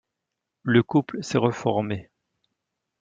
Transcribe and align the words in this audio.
Le 0.63 0.81
couple 0.81 1.21
s'est 1.21 1.37
reformé. 1.37 2.09